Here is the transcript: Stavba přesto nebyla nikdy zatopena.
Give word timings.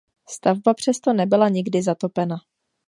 Stavba 0.29 0.73
přesto 0.73 1.13
nebyla 1.13 1.49
nikdy 1.49 1.81
zatopena. 1.81 2.37